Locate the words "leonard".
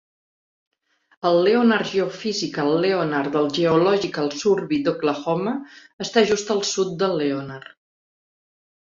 1.47-1.89, 2.85-3.29, 7.21-7.69